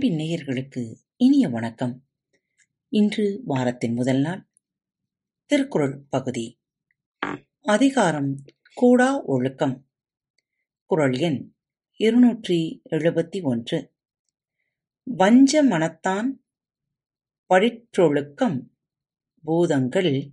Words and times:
அன்பின் 0.00 0.18
நேயர்களுக்கு 0.18 0.94
இனிய 1.16 1.48
வணக்கம். 1.48 2.08
இன்று 2.88 3.40
வாரத்தின் 3.44 3.94
முதல் 3.94 4.20
நாள். 4.20 4.48
திருக்குறள் 5.46 5.98
பகுதி. 6.10 6.60
அதிகாரம் 7.60 8.42
கூடா 8.74 9.24
ஒழுக்கம். 9.24 9.90
குறள் 10.84 11.12
எண் 11.12 11.54
இருநூற்றி 11.96 12.82
எழுபத்தி 12.90 13.42
ஒன்று. 13.42 13.94
வஞ்ச 15.02 15.64
மனத்தான் 15.64 16.44
பழிற்றொழுக்கம் 17.54 18.60
பூதங்கள் 19.42 20.32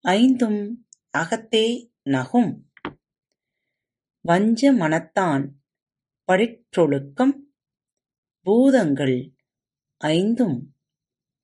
ஐந்தும் 0.00 0.88
அகத்தே 1.18 1.92
நகும். 2.04 2.70
வஞ்ச 4.20 4.72
மனத்தான் 4.72 5.48
பழிற்றொழுக்கம் 6.32 7.48
பூதங்கள் 8.46 9.16
ஐந்தும் 10.00 10.58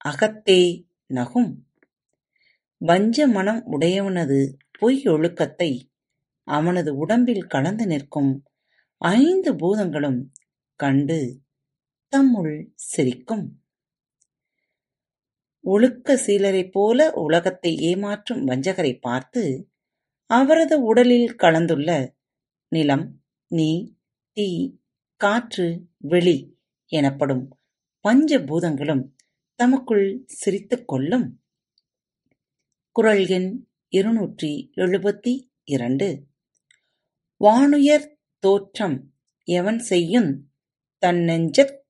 அகத்தே 0.04 0.60
நகும். 1.06 1.50
வஞ்ச 2.80 3.26
மனம் 3.26 3.60
உடையவனது 3.66 4.38
பொய் 4.78 5.02
ஒழுக்கத்தை 5.06 5.68
அவனது 6.42 6.90
உடம்பில் 6.96 7.44
கலந்து 7.46 7.86
நிற்கும் 7.86 8.32
ஐந்து 8.98 9.52
பூதங்களும் 9.54 10.20
கண்டு 10.80 11.18
தம்முள் 12.12 12.56
சிரிக்கும். 12.74 13.46
ஒழுக்க 15.64 16.18
சீலரைப் 16.26 16.72
போல 16.72 17.10
உலகத்தை 17.10 17.74
ஏமாற்றும் 17.90 18.42
வஞ்சகரை 18.46 19.00
பார்த்து 19.00 19.70
அவரது 20.30 20.76
உடலில் 20.82 21.34
கலந்துள்ள 21.34 21.90
நிலம் 22.72 23.06
நீர் 23.50 23.88
தீ 24.36 24.50
காற்று 25.20 25.88
வெளி 25.98 26.38
எனப்படும் 26.86 27.58
பஞ்ச 28.00 28.38
பூதங்களும் 28.38 29.16
தமக்குள் 29.54 30.22
சிரித்துக் 30.26 30.88
கொள்ளும் 30.88 31.42
குறள் 32.92 33.26
எண் 33.26 33.68
இருநூற்றி 33.88 34.70
எழுபத்தி 34.76 35.50
இரண்டு. 35.64 36.26
வானுயர் 37.44 38.16
தோற்றம் 38.38 39.14
எவன் 39.44 39.76
செய்யுந் 39.76 40.38
தன்னெஞ்சத் 41.06 41.84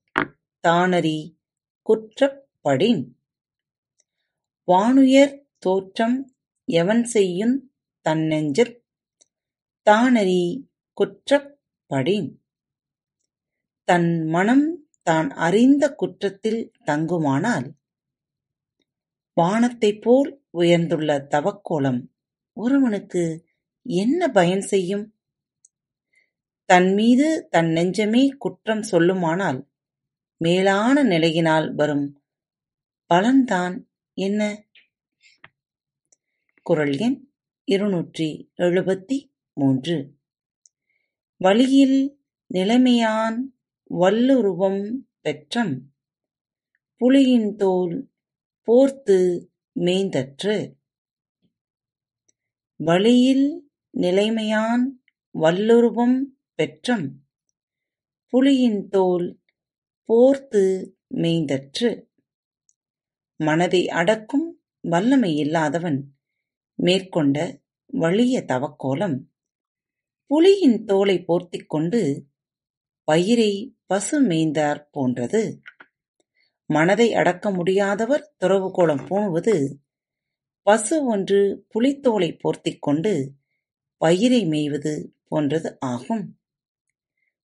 தானறி 0.68 1.36
குற்றப்படின்? 1.88 3.08
வானுயர் 4.66 5.42
தோற்றம் 5.58 6.34
எவன் 6.64 7.10
செய்யுந் 7.14 7.58
தன்னெஞ்சத் 8.00 8.84
தானறி 9.90 10.68
குற்றப்படின்? 11.00 12.34
தன் 13.84 14.24
மனம் 14.24 14.75
தான் 15.06 15.28
அறிந்த 15.46 15.84
குற்றத்தில் 15.94 16.60
தங்குமானால் 16.84 17.66
வானத்தைப் 19.36 20.00
போல் 20.02 20.30
உயர்ந்துள்ள 20.50 21.10
தவக்கோலம் 21.34 22.00
ஒருவனுக்கு 22.56 23.22
என்ன 23.86 24.28
பயன் 24.28 24.64
செய்யும்? 24.72 25.04
தன்மீது 26.68 27.28
தன் 27.50 27.70
நெஞ்சமே 27.70 28.22
குற்றம் 28.38 28.84
சொல்லுமானால் 28.90 29.60
மேலான 30.40 31.02
நிலையினால் 31.02 31.68
வரும் 31.74 32.06
பலன்தான் 33.10 33.76
என்ன? 34.16 34.40
குரல் 36.66 36.96
எண் 36.98 37.18
இருநூற்றி 37.68 38.28
எழுபத்தி 38.58 39.18
மூன்று. 39.56 39.96
வழியில் 41.40 41.98
நிலைமையான் 42.50 43.38
வல்லுருவம் 43.90 44.82
பெற்றம் 45.20 45.92
புலியின் 47.00 47.54
தோல் 47.54 48.10
போர்த்து 48.60 49.18
மேய்ந்தற்று. 49.76 50.74
வழியில் 52.76 53.70
நிலைமையான் 53.98 54.84
வல்லுருவம் 55.34 56.18
பெற்றம் 56.54 57.06
புலியின் 58.32 58.88
தோல் 58.88 59.40
போர்த்து 60.08 60.64
மேய்ந்தற்று. 61.14 61.90
மனதை 63.40 63.88
அடக்கும் 63.88 64.48
வல்லமை 64.80 65.36
இல்லாதவன் 65.36 66.00
மேற்கொண்ட 66.74 67.38
வலிய 67.86 68.44
தவக்கோலம். 68.48 69.18
புலியின் 70.30 70.84
தோலை 70.84 71.24
போர்த்திக் 71.28 71.68
கொண்டு 71.68 72.26
பயிரை 73.06 73.76
பசு 73.86 74.22
மேய்ந்தாற் 74.26 74.86
போன்றது. 74.90 75.62
மனதை 76.66 77.14
அடக்க 77.14 77.50
முடியாதவர் 77.50 78.24
துறவுகோலம் 78.40 79.06
பூணுவது. 79.06 79.74
பசு 80.62 81.04
ஒன்று 81.04 81.66
புலித்தோலை 81.68 82.36
போர்த்திக் 82.36 82.78
கொண்டு 82.78 83.32
பயிரை 83.96 84.46
மேய்வது 84.46 85.08
போன்றது 85.24 85.76
ஆகும். 85.80 86.40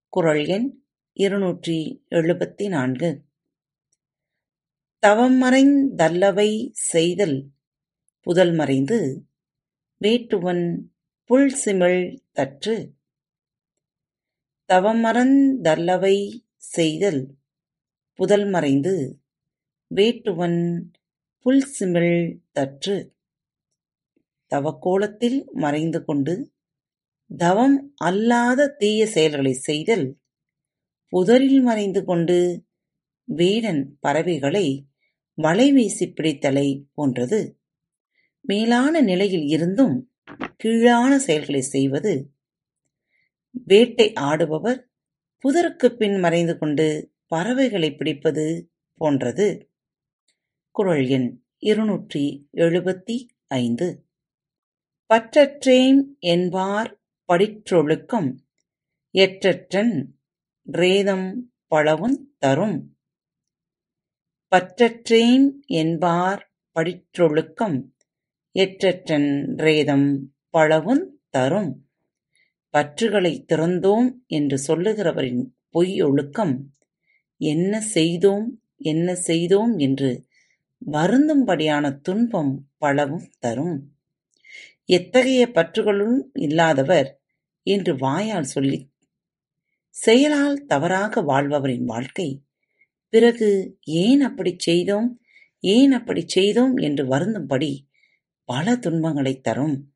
குறள் 0.10 0.46
எண் 0.46 0.84
இருநூற்றி 1.14 2.06
எழுபத்தி 2.10 2.68
நான்கு. 2.68 3.22
தவமறைந் 5.08 5.88
தல்லவை 5.98 6.70
செய்தல். 6.72 7.50
புதல் 8.22 8.54
மறைந்து 8.54 9.26
வேட்டுவன் 10.04 10.78
புல்சிமிழ் 11.30 12.18
தற்று 12.32 12.94
தவமறந் 14.72 15.38
தல்லவை 15.62 16.18
செய்தல் 16.72 17.22
புதல் 18.20 18.46
மறைந்து 18.46 18.94
வேட்டுவன் 19.92 20.60
புல்சிமிழ் 21.46 22.16
தற்று. 22.52 22.96
தவக்கோலத்தில் 24.52 25.40
மறைந்து 25.54 26.00
கொண்டு 26.04 26.36
தவம் 27.32 27.94
அல்லாத 27.96 28.68
தீய 28.78 29.08
செயல்களை 29.08 29.54
செய்தல் 29.54 30.06
புதரில் 31.14 31.62
மறைந்து 31.62 32.04
கொண்டு 32.04 32.66
வேடன் 33.28 33.98
பறவைகளை 34.00 34.68
வலை 35.38 35.72
வீசி 35.72 36.06
பிடித்தலை 36.08 36.68
போன்றது. 36.94 37.42
மேலான 38.42 39.02
நிலையில் 39.02 39.48
இருந்தும் 39.48 39.96
கீழான 40.58 41.12
செயல்களை 41.18 41.62
செய்வது 41.62 42.14
வேட்டை 43.52 44.14
ஆடுபவர் 44.14 44.86
புதருக்குப் 45.44 45.98
பின் 45.98 46.20
மறைந்து 46.20 46.58
கொண்டு 46.58 47.14
பறவைகளை 47.26 47.96
பிடிப்பது 47.96 48.72
போன்றது. 48.94 49.72
குறள் 50.72 51.08
எண் 51.08 51.44
இருநூற்றி 51.58 52.50
எழுபத்தி 52.54 53.28
ஐந்து. 53.48 54.08
பற்றற்றேன் 55.14 56.02
என்பார் 56.20 57.02
படிற்றொழுக்கம் 57.34 58.36
எற்றற்றன் 59.14 60.08
ரேதம் 60.62 61.54
பழவுந் 61.70 62.18
தரும். 62.38 62.98
பற்றற்றேன் 64.56 65.50
என்பார் 65.66 66.54
படிற்றொழுக்கம் 66.76 67.94
எற்றற்றன் 68.54 69.56
ரேதம் 69.56 70.36
பழவுந் 70.54 71.06
தரும். 71.30 71.91
பற்றுகளைத் 72.74 73.46
திறந்தோம் 73.54 74.12
என்று 74.28 74.58
சொல்லுகிறவரின் 74.68 75.46
பொய் 75.70 76.02
ஒழுக்கம் 76.02 76.74
என்ன 77.38 77.82
செய்தோம் 77.82 78.64
என்ன 78.78 79.16
செய்தோம் 79.16 79.78
என்று 79.78 80.26
வருந்தும்படியான 80.92 82.00
துன்பம் 82.02 82.70
பலவும் 82.78 83.30
தரும். 83.40 83.94
எத்தகைய 84.86 85.52
பற்றுகளும் 85.54 86.24
இல்லாதவர் 86.34 87.22
என்று 87.64 87.98
வாயால் 87.98 88.44
சொல்லி 88.44 88.90
செயலால் 89.90 90.66
தவறாக 90.66 91.22
வாழ்பவரின் 91.22 91.84
வாழ்க்கை 91.84 92.44
பிறகு 93.10 93.78
ஏன் 93.82 94.22
அப்படிச் 94.22 94.60
செய்தோம் 94.60 95.22
ஏன் 95.60 95.92
அப்படிச் 95.92 96.28
செய்தோம் 96.28 96.76
என்று 96.78 97.06
வருந்தும்படி 97.06 97.88
பல 98.44 98.76
துன்பங்களைத் 98.76 99.44
தரும். 99.44 99.94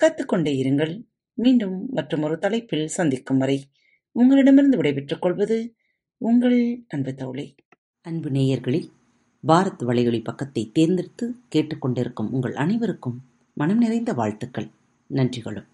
கத்துக்கொண்டே 0.00 0.52
இருங்கள். 0.62 1.14
மீண்டும் 1.36 1.88
மற்றொரு 1.90 2.38
தலைப்பில் 2.38 2.86
சந்திக்கும் 2.86 3.38
வரை 3.38 3.68
உங்களிடமிருந்து 4.12 4.76
விடைபெற்றுக் 4.76 5.22
கொள்வது 5.22 5.74
உங்கள் 6.18 6.84
அன்பு 6.88 7.14
தோழி. 7.14 7.54
அன்பு 8.00 8.30
நேயர்களில் 8.30 8.88
பாரத் 9.46 9.82
வலையொலி 9.82 10.24
பக்கத்தை 10.24 10.70
தேர்ந்தெடுத்து 10.72 11.36
கேட்டுக்கொண்டிருக்கும் 11.54 12.30
உங்கள் 12.30 12.54
அனைவருக்கும் 12.54 13.24
மனம் 13.52 13.78
நிறைந்த 13.78 14.12
வாழ்த்துக்கள் 14.12 14.68
நன்றிகளும். 15.14 15.68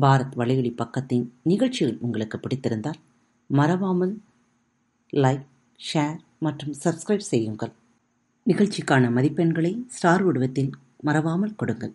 பாரத் 0.00 0.34
வலையொலி 0.36 0.72
பக்கத்தின் 0.76 1.28
நிகழ்ச்சிகள் 1.42 1.98
உங்களுக்கு 2.00 2.38
பிடித்திருந்தால் 2.38 3.00
மறவாமல் 3.46 4.20
லைக் 5.12 5.46
ஷேர் 5.80 6.18
மற்றும் 6.38 6.74
சப்ஸ்கிரைப் 6.84 7.28
செய்யுங்கள். 7.32 7.72
நிகழ்ச்சிக்கான 8.46 9.10
மதிப்பெண்களை 9.10 9.84
ஸ்டார் 9.86 10.22
உடவத்தில் 10.22 10.70
மறவாமல் 11.00 11.56
கொடுங்கள். 11.56 11.94